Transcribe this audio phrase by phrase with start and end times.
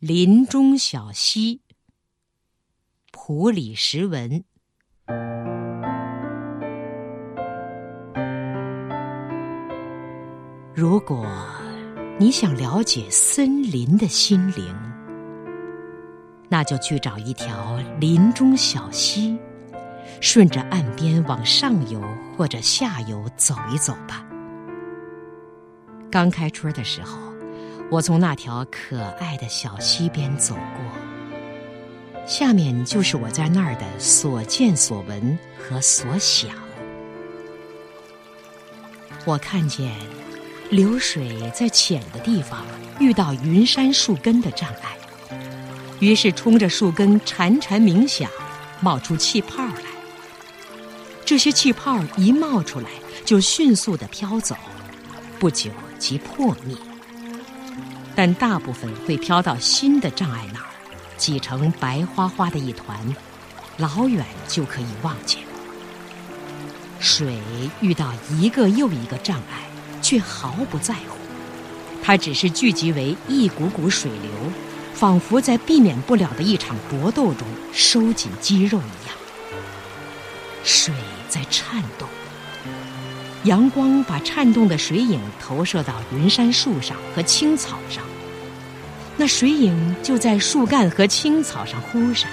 [0.00, 1.60] 林中小溪，
[3.12, 4.42] 普里时文。
[10.72, 11.26] 如果
[12.18, 14.74] 你想了解森林的心灵，
[16.48, 19.38] 那就去找一条林中小溪，
[20.22, 22.02] 顺着岸边往上游
[22.34, 24.26] 或者下游走一走吧。
[26.10, 27.29] 刚开春的时候。
[27.90, 36.50] 我从那条可爱的小溪边走过，下面就是我在那儿的所见所闻和所想。
[39.24, 39.92] 我看见
[40.70, 42.64] 流水在浅的地方
[43.00, 44.96] 遇到云杉树根的障碍，
[45.98, 48.30] 于是冲着树根潺潺鸣响，
[48.80, 49.82] 冒出气泡来。
[51.24, 52.88] 这些气泡一冒出来，
[53.24, 54.54] 就迅速的飘走，
[55.40, 56.76] 不久即破灭。
[58.22, 60.66] 但大部分会飘到新的障碍那儿，
[61.16, 63.16] 挤成白花花的一团，
[63.78, 65.40] 老远就可以望见。
[66.98, 67.38] 水
[67.80, 69.64] 遇到一个又一个障碍，
[70.02, 71.16] 却毫不在乎，
[72.02, 74.30] 它只是聚集为一股股水流，
[74.92, 79.16] 仿佛在避免不了的一场搏斗中收紧肌肉一样。
[80.62, 80.92] 水
[81.26, 82.06] 在颤动，
[83.44, 88.04] 阳光把颤动的水影投射到云杉树上和青草上。
[89.20, 92.30] 那水影就在树干和青草上忽闪，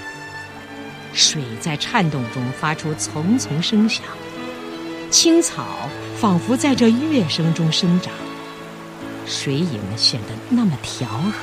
[1.12, 4.06] 水在颤动中发出丛丛声响，
[5.12, 8.14] 青草仿佛在这乐声中生长，
[9.26, 11.34] 水影显得那么调和。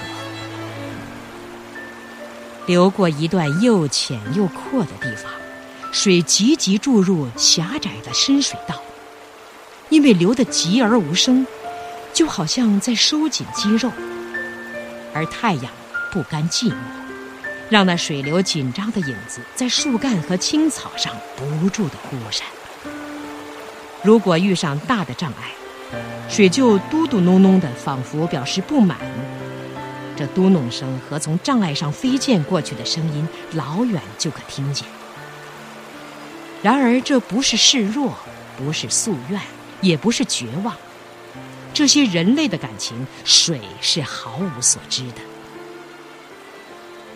[2.64, 5.30] 流过一段又浅又阔的地方，
[5.92, 8.80] 水急急注入狭窄的深水道，
[9.90, 11.46] 因为流得急而无声，
[12.14, 13.92] 就好像在收紧肌肉。
[15.14, 15.72] 而太阳
[16.12, 16.74] 不甘寂寞，
[17.70, 22.46] 让那水流紧张的影子在树干和青草上不住的忽闪。
[24.02, 25.52] 如果遇上大的障碍，
[26.28, 28.98] 水就嘟嘟哝哝的，仿佛表示不满。
[30.16, 34.86] 这嘟哝声和从障碍上飞溅过去的声音，老远就可听见。
[36.62, 38.16] 然而，这不是示弱，
[38.56, 39.40] 不是夙愿，
[39.80, 40.74] 也不是绝望。
[41.74, 45.16] 这些人类的感情，水是毫无所知的。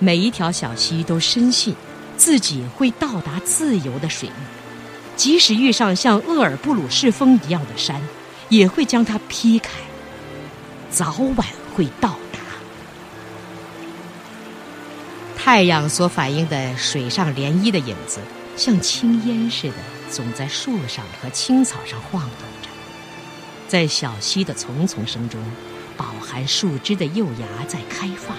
[0.01, 1.75] 每一条小溪都深信
[2.17, 4.33] 自己会到达自由的水域，
[5.17, 8.03] 即使遇上像厄尔布鲁士峰一样的山，
[8.49, 9.71] 也会将它劈开，
[10.91, 12.41] 早晚会到达。
[15.37, 18.19] 太阳所反映的水上涟漪的影子，
[18.57, 19.77] 像青烟似的，
[20.11, 22.69] 总在树上和青草上晃动着。
[23.69, 25.39] 在小溪的丛丛声中，
[25.95, 28.35] 饱含树枝的幼芽在开放，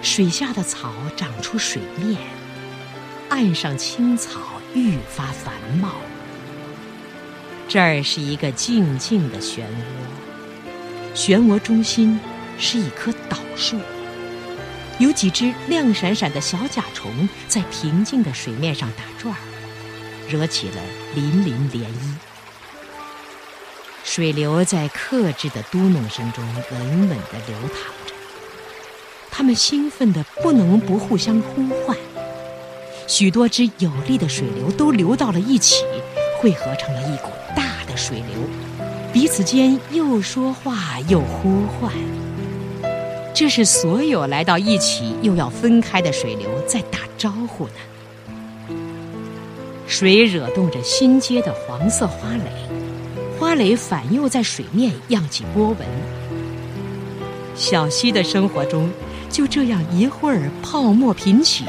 [0.00, 2.18] 水下的草长出水面，
[3.28, 4.40] 岸上青草
[4.74, 5.90] 愈发繁茂。
[7.68, 9.64] 这儿是一个静静的漩
[11.14, 12.18] 涡，漩涡中心
[12.58, 13.76] 是一棵倒树，
[14.98, 19.38] 有几只亮闪闪的小甲虫在平静的水面上打转儿，
[20.26, 20.80] 惹起了
[21.14, 22.27] 粼粼涟漪。
[24.10, 26.42] 水流在克制的嘟哝声中
[26.72, 28.14] 稳稳地流淌着，
[29.30, 31.94] 它们兴奋得不能不互相呼唤。
[33.06, 35.84] 许多只有力的水流都流到了一起，
[36.40, 38.48] 汇合成了一股大的水流，
[39.12, 41.92] 彼此间又说话又呼唤。
[43.34, 48.74] 这是所有来到一起又要分开的水流在打招呼呢。
[49.86, 52.67] 水惹动着新结的黄色花蕾。
[53.38, 55.78] 花蕾反又在水面漾起波纹。
[57.54, 58.90] 小溪的生活中，
[59.30, 61.64] 就这样一会儿泡沫频起，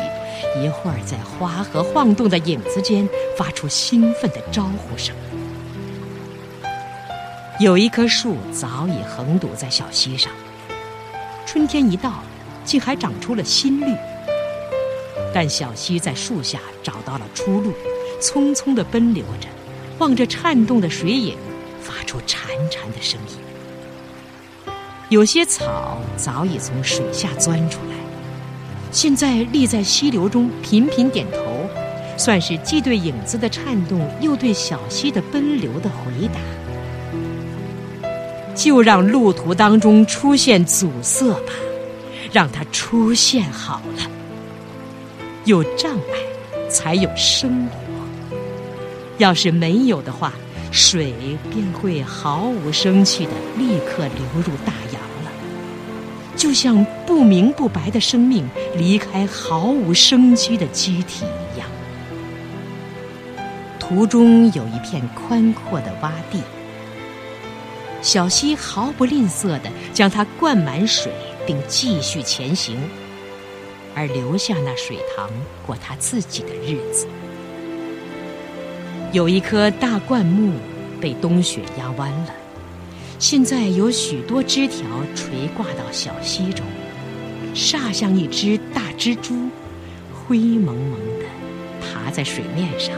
[0.63, 5.15] 一会儿在花和晃动的影子间发出兴奋的招呼声。
[7.59, 10.31] 有一棵树早已横堵在小溪上，
[11.45, 12.23] 春天一到，
[12.65, 13.95] 竟还长出了新绿。
[15.31, 17.73] 但小溪在树下找到了出路，
[18.19, 19.47] 匆匆地奔流着，
[19.99, 21.37] 望着颤动的水影。
[21.81, 23.37] 发出潺潺的声音。
[25.09, 27.95] 有些草早已从水下钻出来，
[28.91, 31.67] 现在立在溪流中，频频点头，
[32.15, 36.39] 算是既对影子的颤动，又对小溪的奔流的回答。
[38.55, 41.53] 就让路途当中出现阻塞吧，
[42.31, 44.03] 让它出现好了。
[45.45, 48.37] 有障碍，才有生活。
[49.17, 50.33] 要是没有的话。
[50.71, 51.13] 水
[51.51, 55.31] 便会毫无生气的立刻流入大洋了，
[56.35, 61.67] 就像不明不白的生命离开毫无生机的机体一样。
[63.79, 66.39] 途中有一片宽阔的洼地，
[68.03, 71.11] 小溪毫不吝啬地将它灌满水，
[71.47, 72.77] 并继续前行，
[73.95, 75.27] 而留下那水塘
[75.65, 77.07] 过它自己的日子。
[79.11, 80.53] 有一棵大灌木
[81.01, 82.33] 被冬雪压弯了。
[83.17, 84.85] 现在有许多枝条
[85.15, 86.63] 垂挂到小溪中，
[87.55, 89.49] 煞像一只大蜘蛛，
[90.13, 91.25] 灰蒙蒙的
[91.81, 92.95] 爬在水面上，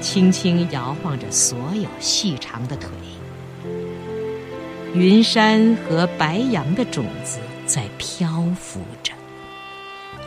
[0.00, 2.88] 轻轻摇晃着所有细长的腿。
[4.94, 9.12] 云山和白杨的种子在漂浮着。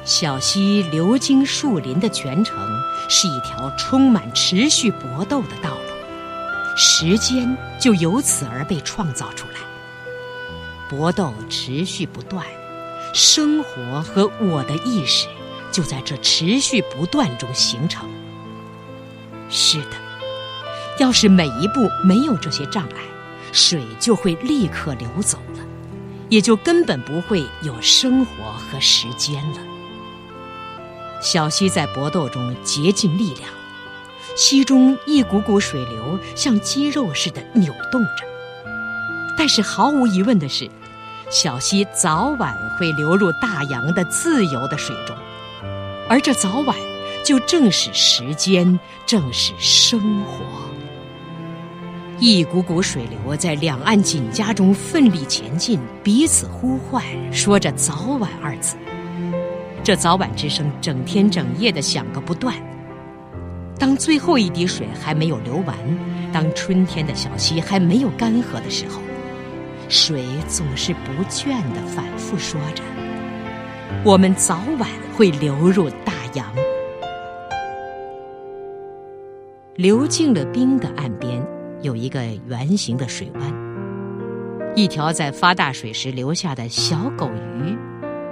[0.03, 2.57] 小溪流经树林的全程
[3.07, 6.75] 是一条充满持续搏斗的道路。
[6.75, 9.59] 时间就由此而被创造出来，
[10.89, 12.45] 搏斗持续不断，
[13.13, 15.27] 生活和我的意识
[15.71, 18.09] 就在这持续不断中形成。
[19.49, 19.97] 是的，
[20.97, 23.01] 要是每一步没有这些障碍，
[23.51, 25.63] 水就会立刻流走了，
[26.29, 29.59] 也就根本不会有生活和时间了。
[31.21, 33.49] 小溪在搏斗中竭尽力量。
[34.35, 38.25] 溪中一股股水流像肌肉似的扭动着，
[39.37, 40.69] 但是毫无疑问的是，
[41.29, 45.15] 小溪早晚会流入大洋的自由的水中，
[46.07, 46.75] 而这早晚
[47.25, 50.45] 就正是时间，正是生活。
[52.19, 57.03] 一股股水流在两岸紧夹中奋力前进，彼此呼唤，
[57.33, 58.77] 说着“早晚”二字。
[59.83, 62.55] 这早晚之声整天整夜的响个不断。
[63.79, 65.75] 当最后一滴水还没有流完，
[66.31, 69.01] 当春天的小溪还没有干涸的时候，
[69.89, 72.83] 水总是不倦地反复说着
[74.05, 76.45] ：“我们早晚会流入大洋。”
[79.75, 81.43] 流进了冰的岸边
[81.81, 83.51] 有一个圆形的水湾，
[84.75, 87.75] 一条在发大水时留下的小狗鱼，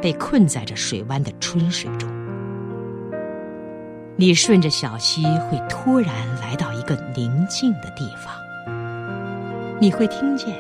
[0.01, 2.09] 被困在这水湾的春水中。
[4.15, 8.33] 你顺着小溪，会突然来到一个宁静的地方。
[9.79, 10.53] 你会听见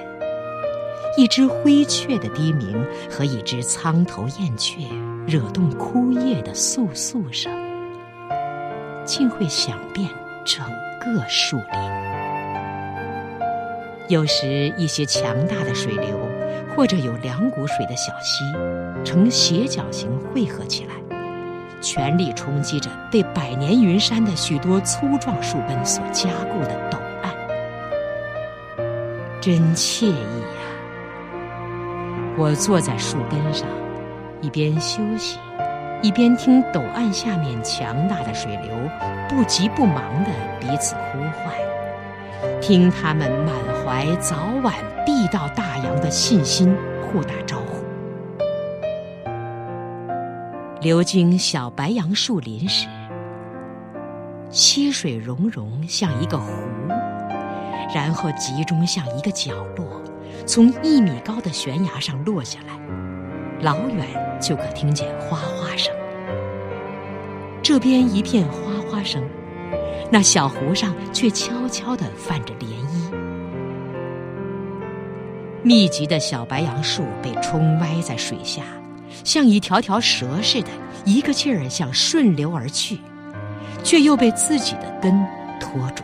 [1.17, 2.81] 一只灰雀的低鸣
[3.11, 4.79] 和一只苍头燕雀
[5.27, 7.51] 惹动枯叶的簌簌声，
[9.03, 10.07] 竟会响遍
[10.45, 10.65] 整
[11.01, 11.65] 个树林。
[14.07, 16.17] 有时，一些强大的水流，
[16.73, 18.45] 或者有两股水的小溪，
[19.03, 20.91] 呈斜角形汇合起来。
[21.81, 27.33] 全力冲击着被百年云山的许多粗壮树根所加固的陡岸，
[29.39, 30.59] 真惬意呀！
[32.37, 33.65] 我坐在树根上，
[34.41, 35.39] 一边休息，
[36.01, 38.73] 一边听陡岸下面强大的水流
[39.29, 41.53] 不急不忙地彼此呼唤，
[42.59, 43.55] 听他们满
[43.85, 44.73] 怀早晚
[45.05, 47.68] 必到大洋的信心互打招呼。
[50.81, 52.87] 流经小白杨树林时，
[54.49, 56.53] 溪水融融像一个湖，
[57.93, 60.01] 然后集中向一个角落，
[60.45, 62.79] 从一米高的悬崖上落下来，
[63.61, 64.07] 老远
[64.39, 65.93] 就可听见哗哗声。
[67.61, 69.21] 这边一片哗哗声，
[70.09, 73.13] 那小湖上却悄悄地泛着涟漪。
[75.61, 78.63] 密集的小白杨树被冲歪在水下。
[79.23, 80.67] 像一条条蛇似的，
[81.05, 82.97] 一个劲儿想顺流而去，
[83.83, 85.25] 却又被自己的根
[85.59, 86.03] 拖住。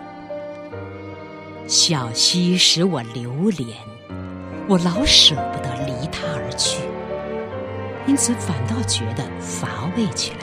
[1.68, 3.78] 小溪使我流连，
[4.68, 6.82] 我老舍不得离它而去，
[8.06, 10.38] 因此反倒觉得乏味起来。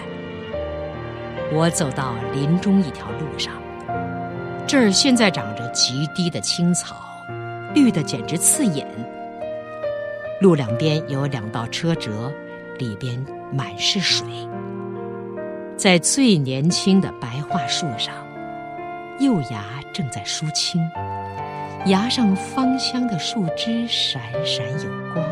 [1.53, 3.53] 我走到林中一条路上，
[4.67, 6.97] 这儿现在长着极低的青草，
[7.75, 8.87] 绿的简直刺眼。
[10.41, 12.33] 路两边有两道车辙。
[12.83, 14.27] 里边满是水，
[15.77, 18.13] 在最年轻的白桦树上，
[19.21, 19.63] 幼芽
[19.93, 20.83] 正在梳青，
[21.87, 25.25] 芽上芳香的树枝闪闪有光。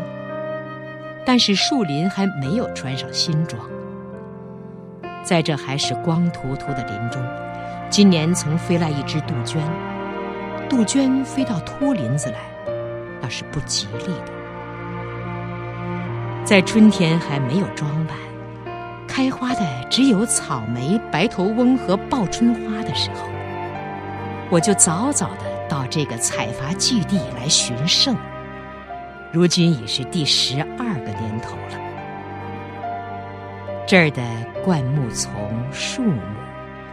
[1.25, 3.61] 但是树林还没有穿上新装，
[5.21, 7.21] 在这还是光秃秃的林中，
[7.89, 9.61] 今年曾飞来一只杜鹃，
[10.69, 12.37] 杜鹃飞到秃林子来，
[13.21, 14.40] 那是不吉利的。
[16.51, 18.17] 在春天还没有装扮，
[19.07, 23.21] 开花的只有草莓、白头翁和报春花的时候，
[24.49, 28.17] 我就早早的到这个采伐基地来寻胜。
[29.31, 31.79] 如今已是第十二个年头了。
[33.87, 34.21] 这儿的
[34.61, 35.31] 灌木丛、
[35.71, 36.19] 树木，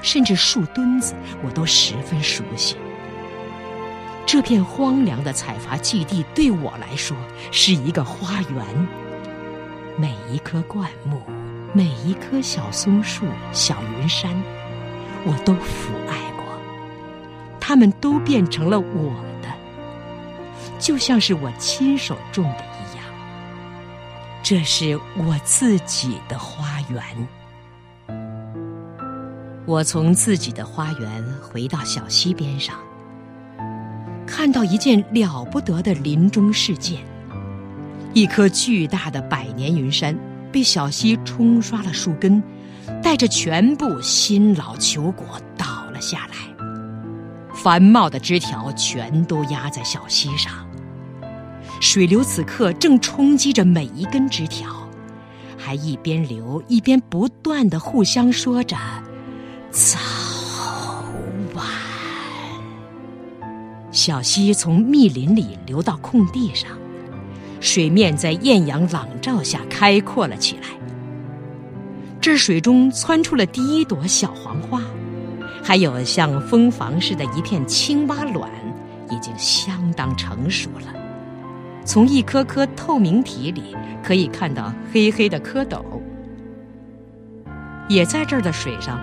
[0.00, 2.76] 甚至树墩子，我都十分熟悉。
[4.24, 7.16] 这片荒凉的采伐基地对我来说
[7.50, 8.64] 是一个花园，
[10.00, 11.20] 每一棵灌木，
[11.74, 14.30] 每一棵小松树、小云杉，
[15.24, 16.44] 我都抚爱过，
[17.58, 19.12] 它们都变成了我
[19.42, 19.48] 的，
[20.78, 23.04] 就像是我亲手种的一样。
[24.40, 27.02] 这是我自己的花园。
[29.66, 32.76] 我从自己的花园回到小溪边上。
[34.24, 37.02] 看到一件了不得的林中事件：
[38.14, 40.16] 一棵巨大的百年云杉
[40.50, 42.42] 被小溪冲刷了树根，
[43.02, 46.36] 带着全部新老球果倒了下来。
[47.54, 50.52] 繁茂的枝条全都压在小溪上，
[51.80, 54.72] 水流此刻正冲击着每一根枝条，
[55.56, 58.76] 还一边流一边不断的互相说着
[59.70, 59.98] ：“早
[61.54, 61.66] 晚。”
[63.90, 66.70] 小溪从密林里流到空地上，
[67.60, 70.68] 水面在艳阳朗照下开阔了起来。
[72.20, 74.82] 这水中窜出了第一朵小黄花，
[75.62, 78.50] 还有像蜂房似的一片青蛙卵，
[79.10, 80.92] 已经相当成熟了。
[81.84, 85.82] 从一颗颗透明体里可以看到黑黑的蝌蚪。
[87.88, 89.00] 也在这儿的水上，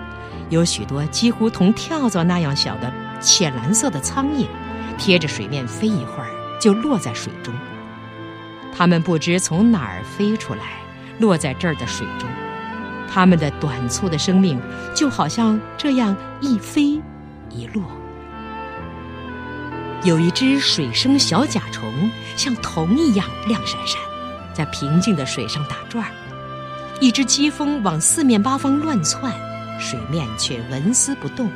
[0.50, 4.46] 有许多几乎同跳蚤那样小的浅蓝色的苍蝇。
[4.98, 7.52] 贴着水面飞一会儿，就落在水中。
[8.76, 10.60] 它们不知从哪儿飞出来，
[11.18, 12.28] 落在这儿的水中。
[13.10, 14.60] 它们的短促的生命，
[14.94, 17.00] 就好像这样一飞
[17.48, 17.82] 一落。
[20.04, 23.98] 有一只水生小甲虫，像铜一样亮闪闪，
[24.52, 26.10] 在平静的水上打转儿。
[27.00, 29.32] 一只疾风往四面八方乱窜，
[29.80, 31.50] 水面却纹丝不动。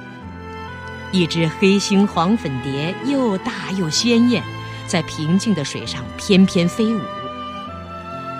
[1.12, 4.42] 一只黑星黄粉蝶又大又鲜艳，
[4.90, 7.00] 在平静的水上翩翩飞舞。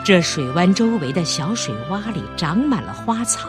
[0.05, 3.49] 这水湾周围的小水洼里长满了花草，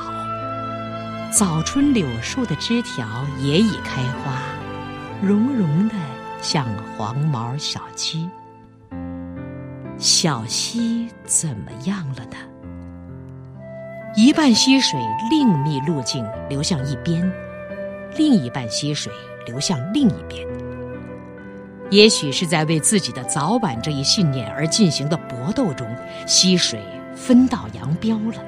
[1.31, 3.07] 早春柳树的枝条
[3.39, 4.39] 也已开花，
[5.19, 5.95] 绒绒的
[6.43, 8.29] 像黄毛小鸡。
[9.97, 12.37] 小溪怎么样了呢？
[14.15, 14.99] 一半溪水
[15.31, 17.33] 另觅路径流向一边。
[18.17, 19.11] 另一半溪水
[19.47, 20.45] 流向另一边，
[21.91, 25.85] 也许是在为自己的早晚这一信念而进行的搏斗中，
[26.25, 26.79] 溪水
[27.15, 28.43] 分道扬镳了。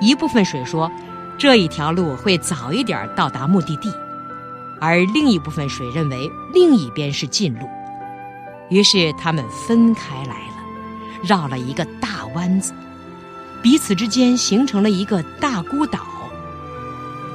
[0.00, 0.90] 一部分水说，
[1.38, 3.90] 这一条路会早一点到达目的地，
[4.78, 7.66] 而另一部分水认为另一边是近路，
[8.68, 12.74] 于是他们分开来了，绕了一个大弯子，
[13.62, 16.00] 彼此之间形成了一个大孤岛。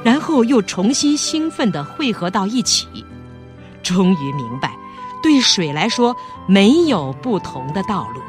[0.04, 2.86] 然后又重新兴奋地汇合到一起，
[3.84, 4.72] 终于明白，
[5.22, 6.14] 对水来说
[6.46, 8.20] 没有不同的道路，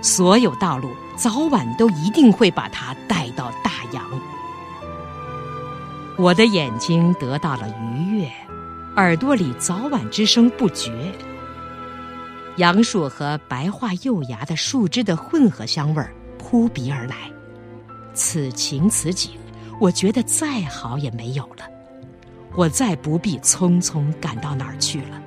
[0.00, 4.02] 所有道路早晚都一定会把它带到大洋。
[6.16, 8.30] 我的眼睛得到了愉悦，
[8.96, 10.92] 耳朵里早晚之声不绝，
[12.56, 17.16] 杨树和白桦幼芽的树枝的混合香味儿扑鼻而来，
[18.14, 19.32] 此情此景。
[19.80, 21.64] 我觉得再好也没有了，
[22.54, 25.22] 我再不必匆匆赶到哪儿去了。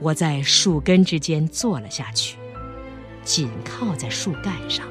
[0.00, 2.36] 我在树根之间坐了下去，
[3.22, 4.86] 紧靠在树干上，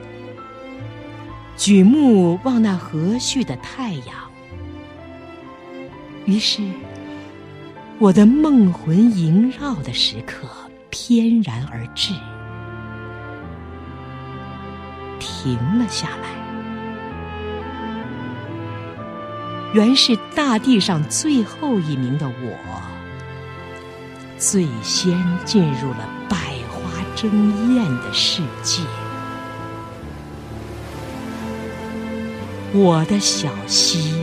[1.56, 4.16] 举目望那和煦的太阳。
[6.26, 6.64] 于是，
[8.00, 10.48] 我的梦魂萦绕的时刻
[10.90, 12.14] 翩然而至，
[15.20, 16.30] 停了下来。
[19.74, 22.82] 原是大地上最后一名的我，
[24.46, 26.36] 最先进入了百
[26.70, 28.84] 花争艳的世界。
[32.74, 34.23] 我的小溪。